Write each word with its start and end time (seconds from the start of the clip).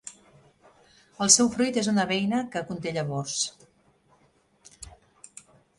El 1.25 1.29
seu 1.35 1.51
fruit 1.57 1.77
és 1.81 1.89
una 1.93 2.07
beina 2.13 2.41
que 2.57 2.65
conté 2.71 2.95
llavors. 2.97 3.39